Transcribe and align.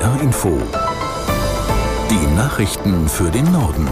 NDR 0.00 0.20
Info. 0.22 0.58
Die 2.10 2.34
Nachrichten 2.34 3.06
für 3.06 3.30
den 3.30 3.52
Norden. 3.52 3.86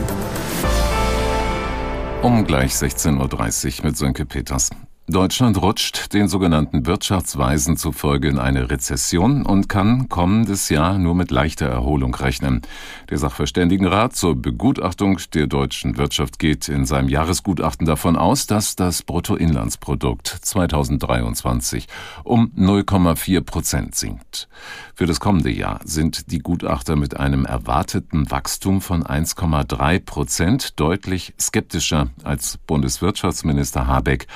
Um 2.22 2.46
gleich 2.46 2.72
16.30 2.72 3.80
Uhr 3.80 3.84
mit 3.84 3.96
Sönke 3.98 4.24
Peters. 4.24 4.70
Deutschland 5.10 5.62
rutscht 5.62 6.12
den 6.12 6.28
sogenannten 6.28 6.84
Wirtschaftsweisen 6.84 7.78
zufolge 7.78 8.28
in 8.28 8.38
eine 8.38 8.70
Rezession 8.70 9.46
und 9.46 9.66
kann 9.66 10.10
kommendes 10.10 10.68
Jahr 10.68 10.98
nur 10.98 11.14
mit 11.14 11.30
leichter 11.30 11.64
Erholung 11.64 12.14
rechnen. 12.14 12.60
Der 13.08 13.16
Sachverständigenrat 13.16 14.14
zur 14.14 14.36
Begutachtung 14.36 15.18
der 15.32 15.46
deutschen 15.46 15.96
Wirtschaft 15.96 16.38
geht 16.38 16.68
in 16.68 16.84
seinem 16.84 17.08
Jahresgutachten 17.08 17.86
davon 17.86 18.16
aus, 18.16 18.46
dass 18.46 18.76
das 18.76 19.02
Bruttoinlandsprodukt 19.02 20.28
2023 20.28 21.88
um 22.24 22.52
0,4 22.54 23.40
Prozent 23.40 23.94
sinkt. 23.94 24.46
Für 24.94 25.06
das 25.06 25.20
kommende 25.20 25.50
Jahr 25.50 25.80
sind 25.86 26.30
die 26.30 26.40
Gutachter 26.40 26.96
mit 26.96 27.16
einem 27.16 27.46
erwarteten 27.46 28.30
Wachstum 28.30 28.82
von 28.82 29.04
1,3 29.04 30.00
Prozent 30.04 30.78
deutlich 30.78 31.32
skeptischer 31.40 32.08
als 32.24 32.58
Bundeswirtschaftsminister 32.58 33.86
Habeck 33.86 34.26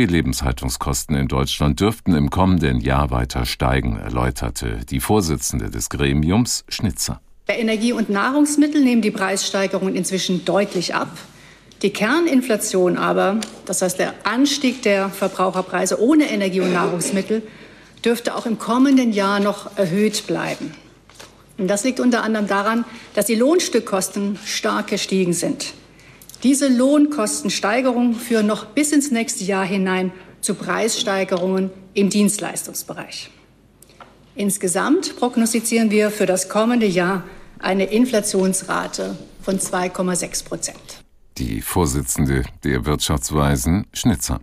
Lebenshaltungskosten 0.05 1.15
in 1.15 1.27
Deutschland 1.27 1.79
dürften 1.79 2.15
im 2.15 2.29
kommenden 2.29 2.79
Jahr 2.79 3.11
weiter 3.11 3.45
steigen, 3.45 3.97
erläuterte 3.97 4.79
die 4.89 4.99
Vorsitzende 4.99 5.69
des 5.69 5.89
Gremiums 5.89 6.63
Schnitzer. 6.69 7.21
Bei 7.47 7.57
Energie 7.57 7.93
und 7.93 8.09
Nahrungsmittel 8.09 8.83
nehmen 8.83 9.01
die 9.01 9.11
Preissteigerungen 9.11 9.95
inzwischen 9.95 10.45
deutlich 10.45 10.95
ab. 10.95 11.09
Die 11.81 11.89
Kerninflation 11.89 12.97
aber, 12.97 13.41
das 13.65 13.81
heißt 13.81 13.99
der 13.99 14.13
Anstieg 14.23 14.83
der 14.83 15.09
Verbraucherpreise 15.09 15.99
ohne 15.99 16.29
Energie 16.29 16.61
und 16.61 16.71
Nahrungsmittel, 16.71 17.41
dürfte 18.05 18.35
auch 18.35 18.45
im 18.45 18.59
kommenden 18.59 19.13
Jahr 19.13 19.39
noch 19.39 19.77
erhöht 19.77 20.27
bleiben. 20.27 20.73
Und 21.57 21.67
das 21.67 21.83
liegt 21.83 21.99
unter 21.99 22.23
anderem 22.23 22.47
daran, 22.47 22.85
dass 23.13 23.25
die 23.25 23.35
Lohnstückkosten 23.35 24.39
stark 24.45 24.87
gestiegen 24.87 25.33
sind. 25.33 25.73
Diese 26.43 26.67
Lohnkostensteigerungen 26.67 28.15
führen 28.15 28.47
noch 28.47 28.65
bis 28.65 28.91
ins 28.91 29.11
nächste 29.11 29.43
Jahr 29.43 29.65
hinein 29.65 30.11
zu 30.41 30.55
Preissteigerungen 30.55 31.69
im 31.93 32.09
Dienstleistungsbereich. 32.09 33.29
Insgesamt 34.35 35.17
prognostizieren 35.17 35.91
wir 35.91 36.09
für 36.09 36.25
das 36.25 36.49
kommende 36.49 36.87
Jahr 36.87 37.23
eine 37.59 37.85
Inflationsrate 37.85 39.15
von 39.41 39.59
2,6 39.59 40.45
Prozent. 40.45 41.03
Die 41.37 41.61
Vorsitzende 41.61 42.43
der 42.63 42.85
Wirtschaftsweisen 42.85 43.85
Schnitzer. 43.93 44.41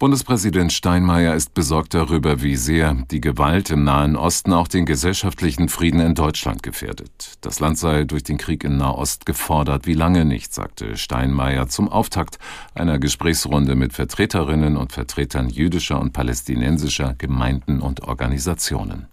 Bundespräsident 0.00 0.72
Steinmeier 0.72 1.34
ist 1.34 1.52
besorgt 1.52 1.92
darüber, 1.92 2.40
wie 2.40 2.56
sehr 2.56 2.94
die 3.10 3.20
Gewalt 3.20 3.68
im 3.68 3.84
Nahen 3.84 4.16
Osten 4.16 4.54
auch 4.54 4.66
den 4.66 4.86
gesellschaftlichen 4.86 5.68
Frieden 5.68 6.00
in 6.00 6.14
Deutschland 6.14 6.62
gefährdet. 6.62 7.34
Das 7.42 7.60
Land 7.60 7.76
sei 7.76 8.04
durch 8.04 8.22
den 8.22 8.38
Krieg 8.38 8.64
in 8.64 8.78
Nahost 8.78 9.26
gefordert, 9.26 9.86
wie 9.86 9.92
lange 9.92 10.24
nicht, 10.24 10.54
sagte 10.54 10.96
Steinmeier 10.96 11.68
zum 11.68 11.90
Auftakt 11.90 12.38
einer 12.74 12.98
Gesprächsrunde 12.98 13.74
mit 13.74 13.92
Vertreterinnen 13.92 14.78
und 14.78 14.94
Vertretern 14.94 15.50
jüdischer 15.50 16.00
und 16.00 16.14
palästinensischer 16.14 17.14
Gemeinden 17.18 17.82
und 17.82 18.00
Organisationen. 18.00 19.06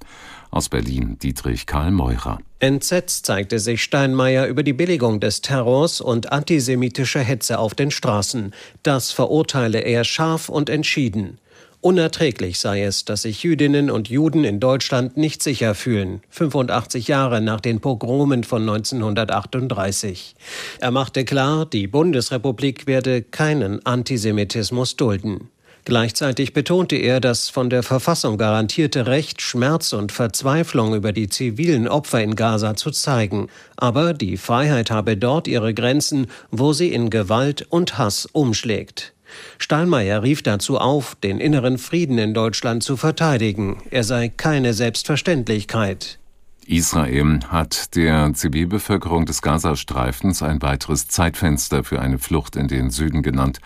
Aus 0.52 0.70
Berlin 0.70 1.18
Dietrich 1.20 1.66
Karl 1.66 1.92
Meurer. 1.92 2.40
Entsetzt 2.60 3.26
zeigte 3.26 3.60
sich 3.60 3.84
Steinmeier 3.84 4.48
über 4.48 4.64
die 4.64 4.74
Billigung 4.74 5.20
des 5.20 5.42
Terrors 5.42 6.02
und 6.02 6.32
antisemitischer 6.32 7.22
Hetze 7.22 7.60
auf 7.60 7.76
den 7.76 7.92
Straßen. 7.92 8.54
Das 8.82 9.12
verurteile 9.12 9.80
er 9.80 10.04
scharf 10.04 10.50
und 10.50 10.70
entschieden. 10.70 11.40
Unerträglich 11.82 12.60
sei 12.60 12.84
es, 12.84 13.06
dass 13.06 13.22
sich 13.22 13.44
Jüdinnen 13.44 13.92
und 13.92 14.10
Juden 14.10 14.44
in 14.44 14.60
Deutschland 14.60 15.16
nicht 15.16 15.44
sicher 15.44 15.76
fühlen, 15.76 16.22
85 16.32 17.08
Jahre 17.08 17.40
nach 17.40 17.62
den 17.62 17.80
Pogromen 17.80 18.44
von 18.44 18.64
1938. 18.64 20.36
Er 20.80 20.92
machte 20.92 21.24
klar, 21.24 21.68
die 21.68 21.86
Bundesrepublik 21.86 22.88
werde 22.88 23.22
keinen 23.22 23.86
Antisemitismus 23.86 24.96
dulden. 24.96 25.50
Gleichzeitig 25.88 26.52
betonte 26.52 26.98
er 26.98 27.22
das 27.22 27.48
von 27.48 27.70
der 27.70 27.82
Verfassung 27.82 28.38
garantierte 28.38 29.08
Recht, 29.08 29.42
Schmerz 29.42 29.94
und 29.94 30.12
Verzweiflung 30.12 30.94
über 30.94 31.14
die 31.14 31.30
zivilen 31.30 31.88
Opfer 31.88 32.22
in 32.22 32.36
Gaza 32.36 32.76
zu 32.76 32.92
zeigen. 32.92 33.48
Aber 33.78 34.14
die 34.14 34.36
Freiheit 34.36 34.92
habe 34.92 35.16
dort 35.16 35.48
ihre 35.48 35.74
Grenzen, 35.74 36.28
wo 36.52 36.74
sie 36.74 36.92
in 36.92 37.10
Gewalt 37.10 37.66
und 37.70 37.98
Hass 37.98 38.26
umschlägt. 38.26 39.14
Stahlmeier 39.60 40.24
rief 40.24 40.44
dazu 40.44 40.78
auf, 40.78 41.16
den 41.24 41.40
inneren 41.40 41.78
Frieden 41.78 42.18
in 42.18 42.34
Deutschland 42.34 42.84
zu 42.84 42.98
verteidigen. 42.98 43.82
Er 43.90 44.04
sei 44.04 44.28
keine 44.28 44.74
Selbstverständlichkeit. 44.74 46.20
Israel 46.66 47.40
hat 47.48 47.96
der 47.96 48.34
Zivilbevölkerung 48.34 49.26
des 49.26 49.42
Gazastreifens 49.42 50.44
ein 50.44 50.62
weiteres 50.62 51.08
Zeitfenster 51.08 51.86
für 51.86 52.02
eine 52.02 52.20
Flucht 52.20 52.58
in 52.58 52.68
den 52.68 52.90
Süden 52.90 53.22
genannt. 53.22 53.62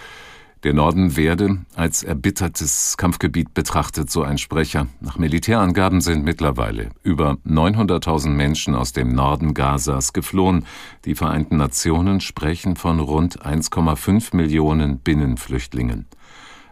Der 0.63 0.73
Norden 0.73 1.17
werde 1.17 1.57
als 1.75 2.03
erbittertes 2.03 2.95
Kampfgebiet 2.95 3.55
betrachtet, 3.55 4.11
so 4.11 4.21
ein 4.21 4.37
Sprecher. 4.37 4.85
Nach 4.99 5.17
Militärangaben 5.17 6.01
sind 6.01 6.23
mittlerweile 6.23 6.91
über 7.01 7.37
900.000 7.47 8.29
Menschen 8.29 8.75
aus 8.75 8.93
dem 8.93 9.15
Norden 9.15 9.55
Gazas 9.55 10.13
geflohen. 10.13 10.67
Die 11.05 11.15
Vereinten 11.15 11.57
Nationen 11.57 12.21
sprechen 12.21 12.75
von 12.75 12.99
rund 12.99 13.43
1,5 13.43 14.35
Millionen 14.35 14.99
Binnenflüchtlingen. 14.99 16.05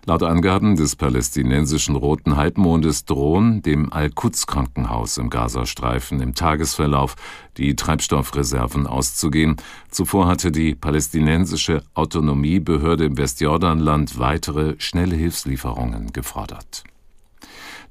Laut 0.05 0.23
Angaben 0.23 0.75
des 0.75 0.95
palästinensischen 0.95 1.95
Roten 1.95 2.35
Halbmondes 2.35 3.05
drohen 3.05 3.61
dem 3.61 3.91
Al-Quds-Krankenhaus 3.91 5.17
im 5.17 5.29
Gazastreifen 5.29 6.21
im 6.21 6.35
Tagesverlauf 6.35 7.15
die 7.57 7.75
Treibstoffreserven 7.75 8.87
auszugehen. 8.87 9.57
Zuvor 9.91 10.27
hatte 10.27 10.51
die 10.51 10.73
palästinensische 10.73 11.83
Autonomiebehörde 11.93 13.05
im 13.05 13.17
Westjordanland 13.17 14.17
weitere 14.17 14.75
schnelle 14.79 15.15
Hilfslieferungen 15.15 16.13
gefordert. 16.13 16.83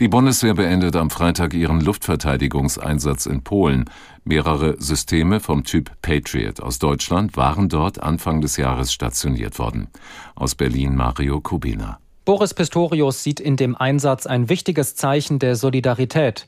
Die 0.00 0.06
Bundeswehr 0.06 0.54
beendet 0.54 0.94
am 0.94 1.10
Freitag 1.10 1.54
ihren 1.54 1.80
Luftverteidigungseinsatz 1.80 3.26
in 3.26 3.42
Polen. 3.42 3.86
Mehrere 4.22 4.76
Systeme 4.80 5.40
vom 5.40 5.64
Typ 5.64 5.90
Patriot 6.02 6.60
aus 6.60 6.78
Deutschland 6.78 7.36
waren 7.36 7.68
dort 7.68 8.00
Anfang 8.00 8.40
des 8.40 8.56
Jahres 8.56 8.92
stationiert 8.92 9.58
worden. 9.58 9.88
Aus 10.36 10.54
Berlin 10.54 10.94
Mario 10.94 11.40
Kubina. 11.40 11.98
Boris 12.24 12.54
Pistorius 12.54 13.24
sieht 13.24 13.40
in 13.40 13.56
dem 13.56 13.74
Einsatz 13.74 14.26
ein 14.26 14.48
wichtiges 14.48 14.94
Zeichen 14.94 15.40
der 15.40 15.56
Solidarität. 15.56 16.46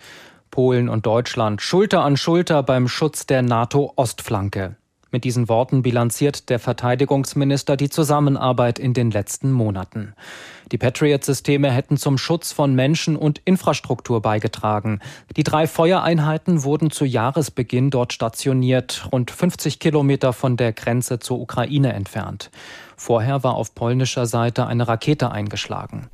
Polen 0.52 0.88
und 0.88 1.04
Deutschland 1.06 1.60
Schulter 1.60 2.04
an 2.04 2.16
Schulter 2.16 2.62
beim 2.62 2.86
Schutz 2.86 3.26
der 3.26 3.42
NATO-Ostflanke. 3.42 4.76
Mit 5.12 5.24
diesen 5.24 5.48
Worten 5.48 5.82
bilanziert 5.82 6.48
der 6.50 6.60
Verteidigungsminister 6.60 7.76
die 7.76 7.88
Zusammenarbeit 7.88 8.78
in 8.78 8.94
den 8.94 9.10
letzten 9.10 9.50
Monaten. 9.50 10.14
Die 10.70 10.78
Patriot-Systeme 10.78 11.72
hätten 11.72 11.96
zum 11.96 12.16
Schutz 12.16 12.52
von 12.52 12.74
Menschen 12.74 13.16
und 13.16 13.40
Infrastruktur 13.44 14.22
beigetragen. 14.22 15.00
Die 15.36 15.42
drei 15.42 15.66
Feuereinheiten 15.66 16.62
wurden 16.62 16.92
zu 16.92 17.04
Jahresbeginn 17.04 17.90
dort 17.90 18.12
stationiert, 18.12 19.08
rund 19.12 19.32
50 19.32 19.80
Kilometer 19.80 20.32
von 20.32 20.56
der 20.56 20.72
Grenze 20.72 21.18
zur 21.18 21.40
Ukraine 21.40 21.92
entfernt. 21.92 22.50
Vorher 22.96 23.42
war 23.42 23.54
auf 23.54 23.74
polnischer 23.74 24.26
Seite 24.26 24.66
eine 24.66 24.86
Rakete 24.86 25.32
eingeschlagen. 25.32 26.08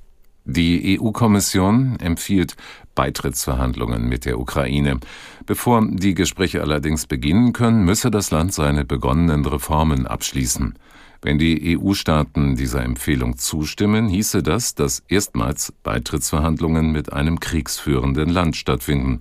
Die 0.48 0.96
EU-Kommission 1.00 1.98
empfiehlt 1.98 2.54
Beitrittsverhandlungen 2.94 4.08
mit 4.08 4.24
der 4.24 4.38
Ukraine. 4.38 5.00
Bevor 5.44 5.84
die 5.90 6.14
Gespräche 6.14 6.60
allerdings 6.60 7.06
beginnen 7.06 7.52
können, 7.52 7.84
müsse 7.84 8.12
das 8.12 8.30
Land 8.30 8.54
seine 8.54 8.84
begonnenen 8.84 9.44
Reformen 9.44 10.06
abschließen. 10.06 10.78
Wenn 11.20 11.38
die 11.38 11.76
EU-Staaten 11.76 12.54
dieser 12.54 12.84
Empfehlung 12.84 13.38
zustimmen, 13.38 14.08
hieße 14.08 14.44
das, 14.44 14.76
dass 14.76 15.02
erstmals 15.08 15.72
Beitrittsverhandlungen 15.82 16.92
mit 16.92 17.12
einem 17.12 17.40
kriegsführenden 17.40 18.28
Land 18.28 18.54
stattfinden. 18.54 19.18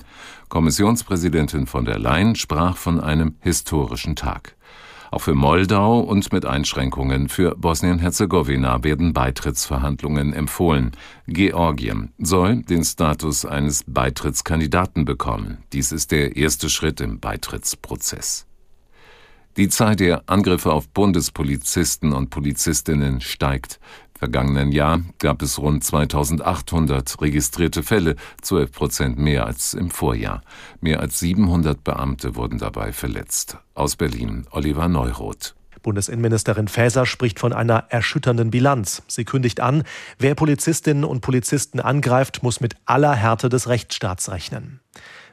Kommissionspräsidentin 0.49 1.65
von 1.65 1.85
der 1.85 1.97
Leyen 1.97 2.35
sprach 2.35 2.77
von 2.77 2.99
einem 2.99 3.33
historischen 3.39 4.15
Tag. 4.15 4.55
Auch 5.11 5.21
für 5.21 5.35
Moldau 5.35 5.99
und 5.99 6.31
mit 6.33 6.45
Einschränkungen 6.45 7.29
für 7.29 7.55
Bosnien-Herzegowina 7.55 8.83
werden 8.83 9.13
Beitrittsverhandlungen 9.13 10.33
empfohlen. 10.33 10.91
Georgien 11.27 12.13
soll 12.17 12.63
den 12.63 12.83
Status 12.83 13.45
eines 13.45 13.83
Beitrittskandidaten 13.87 15.05
bekommen. 15.05 15.59
Dies 15.73 15.91
ist 15.91 16.11
der 16.11 16.35
erste 16.35 16.69
Schritt 16.69 17.01
im 17.01 17.19
Beitrittsprozess. 17.19 18.47
Die 19.57 19.69
Zahl 19.69 19.95
der 19.95 20.23
Angriffe 20.25 20.73
auf 20.73 20.89
Bundespolizisten 20.89 22.11
und 22.11 22.29
Polizistinnen 22.29 23.21
steigt. 23.21 23.79
Vergangenen 24.25 24.71
Jahr 24.71 25.01
gab 25.19 25.43
es 25.43 25.59
rund 25.59 25.83
2800 25.83 27.21
registrierte 27.21 27.83
Fälle, 27.83 28.15
12 28.41 28.71
Prozent 28.71 29.19
mehr 29.19 29.45
als 29.45 29.75
im 29.75 29.91
Vorjahr. 29.91 30.41
Mehr 30.81 30.99
als 30.99 31.19
700 31.19 31.83
Beamte 31.83 32.35
wurden 32.35 32.57
dabei 32.57 32.91
verletzt. 32.91 33.59
Aus 33.75 33.95
Berlin, 33.95 34.47
Oliver 34.49 34.87
Neuroth. 34.87 35.53
Bundesinnenministerin 35.83 36.67
Faeser 36.67 37.05
spricht 37.05 37.39
von 37.39 37.53
einer 37.53 37.85
erschütternden 37.89 38.49
Bilanz. 38.49 39.03
Sie 39.05 39.25
kündigt 39.25 39.59
an, 39.59 39.83
wer 40.17 40.33
Polizistinnen 40.33 41.03
und 41.03 41.21
Polizisten 41.21 41.79
angreift, 41.79 42.41
muss 42.41 42.59
mit 42.59 42.75
aller 42.87 43.13
Härte 43.13 43.49
des 43.49 43.67
Rechtsstaats 43.67 44.31
rechnen. 44.31 44.79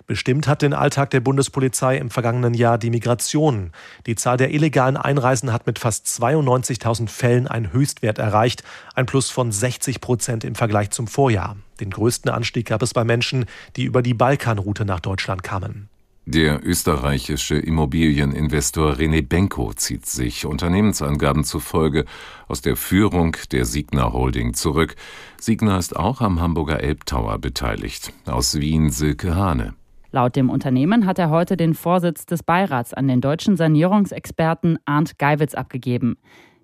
Bestimmt 0.06 0.48
hat 0.48 0.62
den 0.62 0.74
Alltag 0.74 1.10
der 1.10 1.20
Bundespolizei 1.20 1.96
im 1.96 2.10
vergangenen 2.10 2.54
Jahr 2.54 2.78
die 2.78 2.90
Migration. 2.90 3.70
Die 4.06 4.14
Zahl 4.14 4.36
der 4.36 4.52
illegalen 4.52 4.96
Einreisen 4.96 5.52
hat 5.52 5.66
mit 5.66 5.78
fast 5.78 6.06
92.000 6.06 7.08
Fällen 7.08 7.46
einen 7.46 7.72
Höchstwert 7.72 8.18
erreicht, 8.18 8.62
ein 8.94 9.06
Plus 9.06 9.30
von 9.30 9.52
60 9.52 10.00
Prozent 10.00 10.44
im 10.44 10.54
Vergleich 10.54 10.90
zum 10.90 11.06
Vorjahr. 11.06 11.56
Den 11.80 11.90
größten 11.90 12.30
Anstieg 12.30 12.66
gab 12.66 12.82
es 12.82 12.94
bei 12.94 13.04
Menschen, 13.04 13.46
die 13.76 13.84
über 13.84 14.02
die 14.02 14.14
Balkanroute 14.14 14.84
nach 14.84 15.00
Deutschland 15.00 15.42
kamen. 15.42 15.88
Der 16.24 16.64
österreichische 16.64 17.56
Immobilieninvestor 17.56 18.92
René 18.92 19.26
Benko 19.26 19.72
zieht 19.74 20.06
sich 20.06 20.46
Unternehmensangaben 20.46 21.42
zufolge 21.42 22.04
aus 22.46 22.60
der 22.60 22.76
Führung 22.76 23.36
der 23.50 23.64
Signa 23.64 24.12
Holding 24.12 24.54
zurück. 24.54 24.94
Signa 25.40 25.78
ist 25.78 25.96
auch 25.96 26.20
am 26.20 26.40
Hamburger 26.40 26.80
Elbtower 26.80 27.38
beteiligt. 27.38 28.12
Aus 28.24 28.54
Wien 28.54 28.90
Silke 28.90 29.34
Hane. 29.34 29.74
Laut 30.14 30.36
dem 30.36 30.50
Unternehmen 30.50 31.06
hat 31.06 31.18
er 31.18 31.30
heute 31.30 31.56
den 31.56 31.72
Vorsitz 31.72 32.26
des 32.26 32.42
Beirats 32.42 32.92
an 32.92 33.08
den 33.08 33.22
deutschen 33.22 33.56
Sanierungsexperten 33.56 34.78
Arndt 34.84 35.18
Geiwitz 35.18 35.54
abgegeben. 35.54 36.18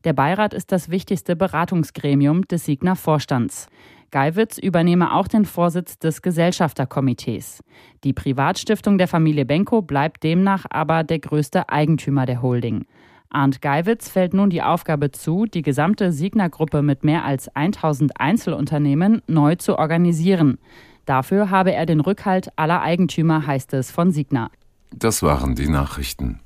Der 0.05 0.12
Beirat 0.12 0.53
ist 0.53 0.71
das 0.71 0.91
wichtigste 0.91 1.35
Beratungsgremium 1.35 2.47
des 2.47 2.67
Signa 2.67 2.95
Vorstands. 2.95 3.69
Geiwitz 4.11 4.59
übernehme 4.59 5.15
auch 5.15 5.29
den 5.29 5.47
Vorsitz 5.47 5.99
des 5.99 6.21
Gesellschafterkomitees. 6.21 7.65
Die 8.05 8.12
Privatstiftung 8.12 8.99
der 8.99 9.09
Familie 9.09 9.47
Benko 9.47 9.81
bleibt 9.81 10.25
demnach 10.25 10.67
aber 10.69 11.03
der 11.03 11.19
größte 11.19 11.71
Eigentümer 11.71 12.27
der 12.27 12.43
Holding. 12.43 12.85
Arndt 13.31 13.62
Geiwitz 13.62 14.11
fällt 14.11 14.35
nun 14.35 14.50
die 14.50 14.62
Aufgabe 14.62 15.11
zu, 15.11 15.47
die 15.47 15.62
gesamte 15.62 16.12
Signa-Gruppe 16.12 16.83
mit 16.83 17.03
mehr 17.03 17.25
als 17.25 17.55
1000 17.55 18.19
Einzelunternehmen 18.21 19.23
neu 19.27 19.55
zu 19.56 19.79
organisieren. 19.79 20.59
Dafür 21.08 21.49
habe 21.49 21.72
er 21.72 21.87
den 21.87 22.00
Rückhalt 22.00 22.50
aller 22.56 22.82
Eigentümer, 22.82 23.46
heißt 23.46 23.72
es 23.72 23.90
von 23.90 24.12
Signa. 24.12 24.50
Das 24.94 25.22
waren 25.22 25.55
die 25.55 25.69
Nachrichten. 25.69 26.40